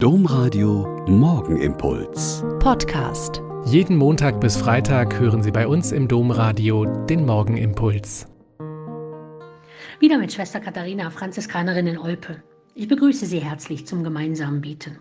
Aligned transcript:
Domradio 0.00 1.04
Morgenimpuls. 1.08 2.44
Podcast. 2.60 3.42
Jeden 3.66 3.96
Montag 3.96 4.40
bis 4.40 4.56
Freitag 4.56 5.18
hören 5.18 5.42
Sie 5.42 5.50
bei 5.50 5.66
uns 5.66 5.90
im 5.90 6.06
Domradio 6.06 6.84
den 7.06 7.26
Morgenimpuls. 7.26 8.28
Wieder 9.98 10.18
mit 10.18 10.32
Schwester 10.32 10.60
Katharina, 10.60 11.10
Franziskanerin 11.10 11.88
in 11.88 11.98
Olpe. 11.98 12.40
Ich 12.76 12.86
begrüße 12.86 13.26
Sie 13.26 13.40
herzlich 13.40 13.88
zum 13.88 14.04
gemeinsamen 14.04 14.60
Beten. 14.60 15.00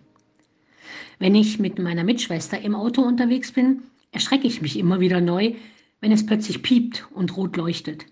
Wenn 1.20 1.36
ich 1.36 1.60
mit 1.60 1.78
meiner 1.78 2.04
Mitschwester 2.04 2.60
im 2.60 2.74
Auto 2.74 3.04
unterwegs 3.04 3.52
bin, 3.52 3.84
erschrecke 4.12 4.48
ich 4.48 4.64
mich 4.64 4.80
immer 4.80 5.00
wieder 5.00 5.22
neu, 5.22 5.54
wenn 6.02 6.12
es 6.12 6.26
plötzlich 6.26 6.64
piept 6.64 7.06
und 7.14 7.38
rot 7.38 7.56
leuchtet. 7.56 8.08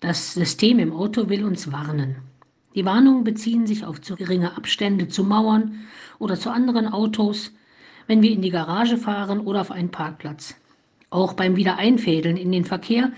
Das 0.00 0.34
System 0.34 0.80
im 0.80 0.92
Auto 0.92 1.28
will 1.28 1.44
uns 1.44 1.70
warnen. 1.70 2.16
Die 2.74 2.84
Warnungen 2.84 3.22
beziehen 3.22 3.66
sich 3.66 3.84
auf 3.84 4.00
zu 4.00 4.16
geringe 4.16 4.56
Abstände 4.56 5.08
zu 5.08 5.22
Mauern 5.22 5.86
oder 6.18 6.36
zu 6.36 6.50
anderen 6.50 6.88
Autos, 6.88 7.52
wenn 8.06 8.22
wir 8.22 8.32
in 8.32 8.42
die 8.42 8.50
Garage 8.50 8.96
fahren 8.96 9.40
oder 9.40 9.60
auf 9.60 9.70
einen 9.70 9.90
Parkplatz. 9.90 10.56
Auch 11.10 11.34
beim 11.34 11.56
Wiedereinfädeln 11.56 12.36
in 12.36 12.50
den 12.50 12.64
Verkehr 12.64 13.12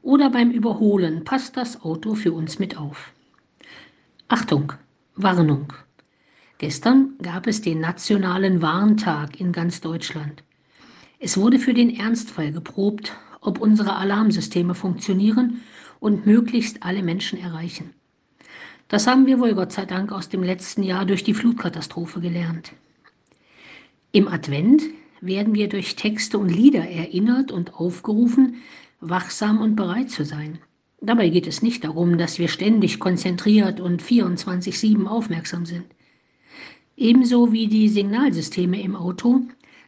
oder 0.00 0.30
beim 0.30 0.50
Überholen 0.50 1.24
passt 1.24 1.56
das 1.56 1.82
Auto 1.82 2.14
für 2.14 2.32
uns 2.32 2.58
mit 2.58 2.78
auf. 2.78 3.12
Achtung, 4.28 4.72
Warnung. 5.14 5.72
Gestern 6.56 7.14
gab 7.20 7.46
es 7.46 7.60
den 7.60 7.80
nationalen 7.80 8.62
Warntag 8.62 9.38
in 9.38 9.52
ganz 9.52 9.80
Deutschland. 9.82 10.42
Es 11.18 11.36
wurde 11.36 11.58
für 11.58 11.74
den 11.74 11.94
Ernstfall 11.94 12.50
geprobt, 12.50 13.12
ob 13.42 13.60
unsere 13.60 13.96
Alarmsysteme 13.96 14.74
funktionieren 14.74 15.60
und 16.00 16.24
möglichst 16.24 16.82
alle 16.82 17.02
Menschen 17.02 17.38
erreichen. 17.38 17.92
Das 18.92 19.06
haben 19.06 19.24
wir 19.24 19.40
wohl 19.40 19.54
Gott 19.54 19.72
sei 19.72 19.86
Dank 19.86 20.12
aus 20.12 20.28
dem 20.28 20.42
letzten 20.42 20.82
Jahr 20.82 21.06
durch 21.06 21.24
die 21.24 21.32
Flutkatastrophe 21.32 22.20
gelernt. 22.20 22.74
Im 24.12 24.28
Advent 24.28 24.82
werden 25.22 25.54
wir 25.54 25.70
durch 25.70 25.96
Texte 25.96 26.36
und 26.36 26.50
Lieder 26.50 26.86
erinnert 26.86 27.52
und 27.52 27.72
aufgerufen, 27.72 28.56
wachsam 29.00 29.62
und 29.62 29.76
bereit 29.76 30.10
zu 30.10 30.26
sein. 30.26 30.58
Dabei 31.00 31.30
geht 31.30 31.46
es 31.46 31.62
nicht 31.62 31.84
darum, 31.84 32.18
dass 32.18 32.38
wir 32.38 32.48
ständig 32.48 33.00
konzentriert 33.00 33.80
und 33.80 34.02
24-7 34.02 35.06
aufmerksam 35.06 35.64
sind. 35.64 35.86
Ebenso 36.94 37.50
wie 37.50 37.68
die 37.68 37.88
Signalsysteme 37.88 38.82
im 38.82 38.94
Auto 38.94 39.40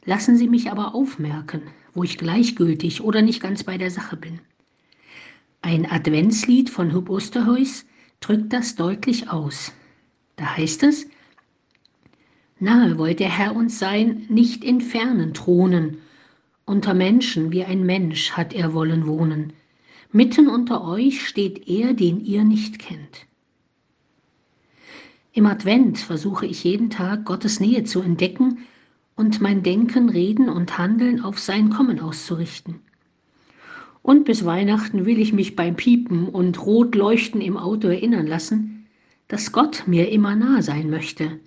lassen 0.07 0.39
sie 0.39 0.49
mich 0.49 0.71
aber 0.71 0.95
aufmerken, 0.95 1.61
wo 1.93 2.05
ich 2.05 2.17
gleichgültig 2.17 3.03
oder 3.03 3.21
nicht 3.21 3.43
ganz 3.43 3.65
bei 3.65 3.77
der 3.77 3.91
Sache 3.91 4.17
bin. 4.17 4.39
Ein 5.61 5.85
Adventslied 5.85 6.71
von 6.71 6.95
Hub 6.95 7.11
Osterhuis 7.11 7.85
drückt 8.25 8.53
das 8.53 8.75
deutlich 8.75 9.31
aus. 9.31 9.73
Da 10.37 10.57
heißt 10.57 10.83
es, 10.85 11.07
Nahe 12.59 12.97
wollt 12.97 13.21
der 13.21 13.29
Herr 13.29 13.55
uns 13.55 13.79
sein, 13.79 14.25
nicht 14.29 14.65
in 14.65 14.81
fernen 14.81 15.35
Thronen. 15.35 15.99
Unter 16.65 16.95
Menschen 16.95 17.53
wie 17.53 17.65
ein 17.65 17.85
Mensch 17.85 18.33
hat 18.33 18.55
er 18.55 18.73
wollen 18.73 19.07
wohnen. 19.07 19.53
Mitten 20.13 20.49
unter 20.49 20.87
euch 20.87 21.27
steht 21.27 21.69
er, 21.69 21.93
den 21.93 22.25
ihr 22.25 22.45
nicht 22.45 22.79
kennt. 22.79 23.27
Im 25.33 25.47
Advent 25.47 25.99
versuche 25.99 26.47
ich 26.47 26.65
jeden 26.65 26.89
Tag 26.89 27.27
Gottes 27.27 27.61
Nähe 27.61 27.85
zu 27.85 28.01
entdecken 28.01 28.59
und 29.17 29.41
mein 29.41 29.63
Denken, 29.63 30.09
Reden 30.09 30.49
und 30.49 30.79
Handeln 30.79 31.23
auf 31.23 31.39
sein 31.39 31.69
Kommen 31.69 32.01
auszurichten. 32.01 32.81
Und 34.05 34.27
bis 34.27 34.45
Weihnachten 34.45 35.07
will 35.07 35.19
ich 35.19 35.33
mich 35.33 35.57
beim 35.57 35.77
Piepen 35.77 36.29
und 36.29 36.67
Rotleuchten 36.67 37.41
im 37.41 37.57
Auto 37.57 37.89
erinnern 37.89 38.27
lassen, 38.27 38.85
dass 39.29 39.51
Gott 39.51 39.85
mir 39.87 40.13
immer 40.13 40.37
nah 40.37 40.61
sein 40.61 40.91
möchte 40.91 41.41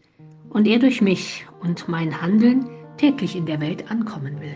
und 0.49 0.67
er 0.67 0.79
durch 0.79 0.99
mich 0.99 1.45
und 1.61 1.87
mein 1.87 2.19
Handeln 2.19 2.65
täglich 2.97 3.35
in 3.35 3.45
der 3.45 3.61
Welt 3.61 3.91
ankommen 3.91 4.41
will. 4.41 4.55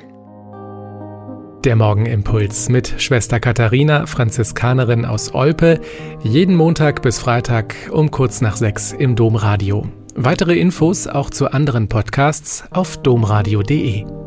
Der 1.63 1.75
Morgenimpuls 1.75 2.69
mit 2.69 2.95
Schwester 2.97 3.39
Katharina, 3.39 4.07
Franziskanerin 4.07 5.05
aus 5.05 5.35
Olpe, 5.35 5.79
jeden 6.23 6.55
Montag 6.55 7.03
bis 7.03 7.19
Freitag 7.19 7.75
um 7.91 8.09
kurz 8.09 8.41
nach 8.41 8.57
sechs 8.57 8.93
im 8.93 9.15
Domradio. 9.15 9.85
Weitere 10.15 10.57
Infos 10.57 11.05
auch 11.05 11.29
zu 11.29 11.51
anderen 11.51 11.87
Podcasts 11.87 12.63
auf 12.71 12.97
domradio.de. 12.97 14.20